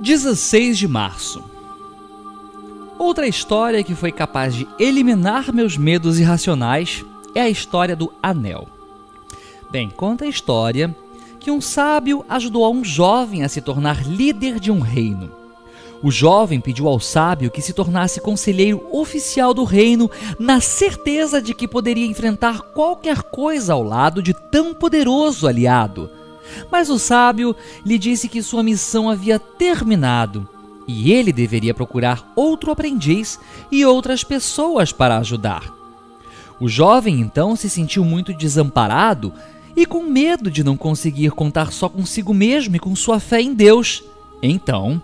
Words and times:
16 0.00 0.78
de 0.78 0.88
março. 0.88 1.44
Outra 2.98 3.26
história 3.26 3.84
que 3.84 3.94
foi 3.94 4.10
capaz 4.10 4.54
de 4.54 4.66
eliminar 4.78 5.52
meus 5.52 5.76
medos 5.76 6.18
irracionais 6.18 7.04
é 7.34 7.42
a 7.42 7.50
história 7.50 7.94
do 7.94 8.10
anel. 8.22 8.66
Bem, 9.70 9.90
conta 9.90 10.24
a 10.24 10.28
história 10.28 10.96
que 11.38 11.50
um 11.50 11.60
sábio 11.60 12.24
ajudou 12.30 12.72
um 12.74 12.82
jovem 12.82 13.42
a 13.42 13.48
se 13.48 13.60
tornar 13.60 14.06
líder 14.06 14.58
de 14.58 14.70
um 14.70 14.80
reino. 14.80 15.30
O 16.02 16.10
jovem 16.10 16.62
pediu 16.62 16.88
ao 16.88 16.98
sábio 16.98 17.50
que 17.50 17.60
se 17.60 17.74
tornasse 17.74 18.22
conselheiro 18.22 18.82
oficial 18.90 19.52
do 19.52 19.64
reino, 19.64 20.10
na 20.38 20.62
certeza 20.62 21.42
de 21.42 21.52
que 21.52 21.68
poderia 21.68 22.06
enfrentar 22.06 22.62
qualquer 22.62 23.20
coisa 23.22 23.74
ao 23.74 23.82
lado 23.82 24.22
de 24.22 24.32
tão 24.32 24.72
poderoso 24.72 25.46
aliado. 25.46 26.10
Mas 26.70 26.88
o 26.88 26.98
sábio 26.98 27.54
lhe 27.84 27.98
disse 27.98 28.28
que 28.28 28.42
sua 28.42 28.62
missão 28.62 29.08
havia 29.08 29.38
terminado 29.38 30.48
e 30.86 31.12
ele 31.12 31.32
deveria 31.32 31.72
procurar 31.72 32.32
outro 32.34 32.72
aprendiz 32.72 33.38
e 33.70 33.84
outras 33.84 34.24
pessoas 34.24 34.92
para 34.92 35.18
ajudar. 35.18 35.72
O 36.58 36.68
jovem 36.68 37.20
então 37.20 37.54
se 37.54 37.70
sentiu 37.70 38.04
muito 38.04 38.34
desamparado 38.34 39.32
e 39.76 39.86
com 39.86 40.02
medo 40.02 40.50
de 40.50 40.64
não 40.64 40.76
conseguir 40.76 41.30
contar 41.30 41.72
só 41.72 41.88
consigo 41.88 42.34
mesmo 42.34 42.76
e 42.76 42.78
com 42.78 42.94
sua 42.96 43.20
fé 43.20 43.40
em 43.40 43.54
Deus. 43.54 44.02
Então, 44.42 45.00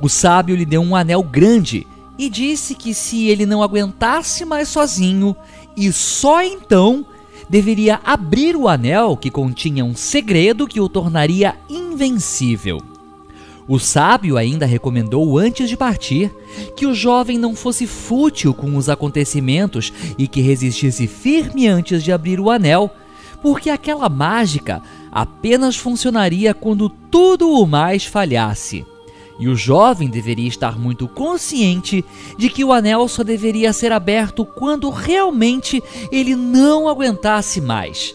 o 0.00 0.08
sábio 0.08 0.56
lhe 0.56 0.64
deu 0.64 0.80
um 0.80 0.96
anel 0.96 1.22
grande 1.22 1.86
e 2.18 2.30
disse 2.30 2.74
que 2.74 2.94
se 2.94 3.28
ele 3.28 3.44
não 3.44 3.62
aguentasse 3.62 4.44
mais 4.44 4.68
sozinho, 4.68 5.36
e 5.76 5.92
só 5.92 6.42
então 6.42 7.04
deveria 7.48 8.00
abrir 8.04 8.56
o 8.56 8.68
anel 8.68 9.16
que 9.16 9.30
continha 9.30 9.84
um 9.84 9.94
segredo 9.94 10.66
que 10.66 10.80
o 10.80 10.88
tornaria 10.88 11.54
invencível. 11.68 12.80
O 13.68 13.78
sábio 13.80 14.36
ainda 14.36 14.64
recomendou 14.64 15.36
antes 15.38 15.68
de 15.68 15.76
partir 15.76 16.30
que 16.76 16.86
o 16.86 16.94
jovem 16.94 17.36
não 17.36 17.54
fosse 17.54 17.86
fútil 17.86 18.54
com 18.54 18.76
os 18.76 18.88
acontecimentos 18.88 19.92
e 20.16 20.28
que 20.28 20.40
resistisse 20.40 21.06
firme 21.08 21.66
antes 21.66 22.02
de 22.04 22.12
abrir 22.12 22.38
o 22.38 22.48
anel, 22.48 22.90
porque 23.42 23.68
aquela 23.68 24.08
mágica 24.08 24.82
apenas 25.10 25.76
funcionaria 25.76 26.54
quando 26.54 26.88
tudo 26.88 27.50
o 27.50 27.66
mais 27.66 28.04
falhasse. 28.04 28.86
E 29.38 29.48
o 29.48 29.54
jovem 29.54 30.08
deveria 30.08 30.48
estar 30.48 30.78
muito 30.78 31.06
consciente 31.06 32.04
de 32.38 32.48
que 32.48 32.64
o 32.64 32.72
anel 32.72 33.06
só 33.06 33.22
deveria 33.22 33.72
ser 33.72 33.92
aberto 33.92 34.44
quando 34.44 34.88
realmente 34.88 35.82
ele 36.10 36.34
não 36.34 36.88
aguentasse 36.88 37.60
mais. 37.60 38.14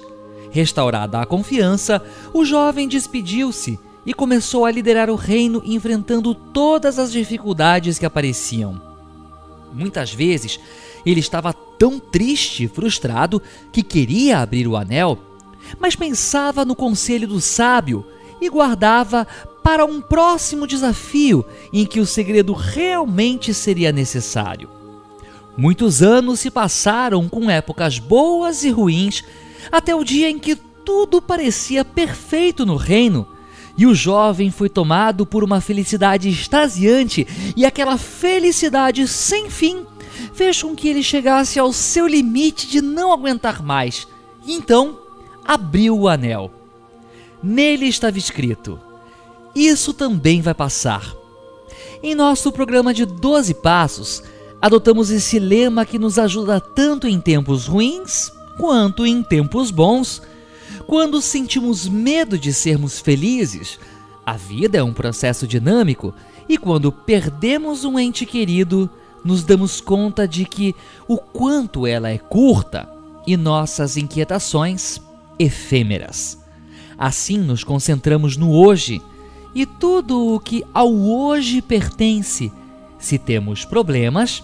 Restaurada 0.49 1.19
a 1.19 1.25
confiança, 1.25 2.03
o 2.33 2.43
jovem 2.43 2.87
despediu-se 2.87 3.79
e 4.05 4.13
começou 4.13 4.65
a 4.65 4.71
liderar 4.71 5.09
o 5.09 5.15
reino 5.15 5.61
enfrentando 5.63 6.33
todas 6.33 6.97
as 6.97 7.11
dificuldades 7.11 7.99
que 7.99 8.05
apareciam. 8.05 8.81
Muitas 9.71 10.11
vezes 10.11 10.59
ele 11.05 11.19
estava 11.19 11.53
tão 11.53 11.99
triste 11.99 12.63
e 12.63 12.67
frustrado 12.67 13.41
que 13.71 13.83
queria 13.83 14.39
abrir 14.39 14.67
o 14.67 14.75
anel, 14.75 15.17
mas 15.79 15.95
pensava 15.95 16.65
no 16.65 16.75
conselho 16.75 17.27
do 17.27 17.39
sábio 17.39 18.05
e 18.41 18.49
guardava 18.49 19.27
para 19.63 19.85
um 19.85 20.01
próximo 20.01 20.65
desafio 20.65 21.45
em 21.71 21.85
que 21.85 21.99
o 21.99 22.05
segredo 22.05 22.53
realmente 22.53 23.53
seria 23.53 23.91
necessário. 23.91 24.69
Muitos 25.57 26.01
anos 26.01 26.39
se 26.39 26.49
passaram 26.49 27.27
com 27.27 27.49
épocas 27.49 27.99
boas 27.99 28.63
e 28.63 28.69
ruins, 28.69 29.23
até 29.71 29.93
o 29.93 30.03
dia 30.03 30.29
em 30.29 30.39
que 30.39 30.55
tudo 30.55 31.21
parecia 31.21 31.85
perfeito 31.85 32.65
no 32.65 32.75
reino. 32.75 33.27
E 33.77 33.85
o 33.85 33.93
jovem 33.93 34.51
foi 34.51 34.69
tomado 34.69 35.25
por 35.25 35.43
uma 35.43 35.61
felicidade 35.61 36.29
extasiante, 36.29 37.27
e 37.55 37.65
aquela 37.65 37.97
felicidade 37.97 39.07
sem 39.07 39.49
fim 39.49 39.85
fez 40.33 40.61
com 40.61 40.75
que 40.75 40.87
ele 40.87 41.03
chegasse 41.03 41.59
ao 41.59 41.71
seu 41.71 42.07
limite 42.07 42.67
de 42.67 42.81
não 42.81 43.11
aguentar 43.11 43.61
mais. 43.61 44.07
Então 44.47 44.99
abriu 45.45 45.97
o 45.97 46.07
anel. 46.07 46.51
Nele 47.43 47.87
estava 47.87 48.17
escrito: 48.17 48.79
Isso 49.55 49.93
também 49.93 50.41
vai 50.41 50.53
passar. 50.53 51.15
Em 52.01 52.15
nosso 52.15 52.51
programa 52.51 52.93
de 52.93 53.05
12 53.05 53.53
passos, 53.55 54.23
adotamos 54.61 55.11
esse 55.11 55.37
lema 55.39 55.85
que 55.85 55.99
nos 55.99 56.17
ajuda 56.17 56.59
tanto 56.59 57.07
em 57.07 57.19
tempos 57.19 57.67
ruins 57.67 58.31
quanto 58.57 59.05
em 59.05 59.21
tempos 59.21 59.71
bons. 59.71 60.21
Quando 60.87 61.21
sentimos 61.21 61.87
medo 61.87 62.37
de 62.37 62.53
sermos 62.53 62.99
felizes, 62.99 63.79
a 64.25 64.33
vida 64.33 64.77
é 64.77 64.83
um 64.83 64.93
processo 64.93 65.47
dinâmico 65.47 66.13
e 66.47 66.57
quando 66.57 66.91
perdemos 66.91 67.83
um 67.83 67.99
ente 67.99 68.25
querido, 68.25 68.89
nos 69.23 69.43
damos 69.43 69.79
conta 69.79 70.27
de 70.27 70.45
que 70.45 70.75
o 71.07 71.17
quanto 71.17 71.85
ela 71.85 72.09
é 72.09 72.17
curta 72.17 72.89
e 73.27 73.37
nossas 73.37 73.97
inquietações 73.97 74.99
efêmeras. 75.37 76.37
Assim 76.97 77.37
nos 77.37 77.63
concentramos 77.63 78.37
no 78.37 78.51
hoje 78.51 79.01
e 79.53 79.65
tudo 79.65 80.33
o 80.33 80.39
que 80.39 80.63
ao 80.73 80.93
hoje 80.93 81.61
pertence. 81.61 82.51
Se 82.97 83.17
temos 83.17 83.65
problemas, 83.65 84.43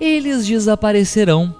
eles 0.00 0.46
desaparecerão. 0.46 1.54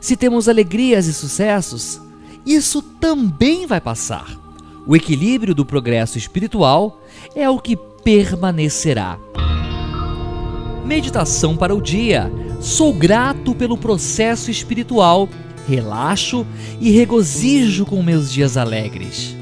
Se 0.00 0.16
temos 0.16 0.48
alegrias 0.48 1.06
e 1.06 1.14
sucessos, 1.14 2.00
isso 2.46 2.80
também 2.82 3.66
vai 3.66 3.80
passar. 3.80 4.38
O 4.86 4.96
equilíbrio 4.96 5.54
do 5.54 5.66
progresso 5.66 6.16
espiritual 6.16 7.02
é 7.34 7.48
o 7.48 7.58
que 7.58 7.76
permanecerá. 7.76 9.18
Meditação 10.84 11.56
para 11.56 11.74
o 11.74 11.82
dia. 11.82 12.32
Sou 12.60 12.94
grato 12.94 13.54
pelo 13.54 13.76
processo 13.76 14.50
espiritual, 14.50 15.28
relaxo 15.68 16.46
e 16.80 16.90
regozijo 16.90 17.84
com 17.84 18.02
meus 18.02 18.32
dias 18.32 18.56
alegres. 18.56 19.36